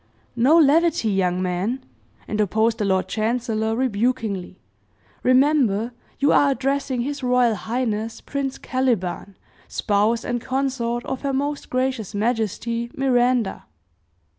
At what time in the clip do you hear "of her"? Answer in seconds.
11.05-11.33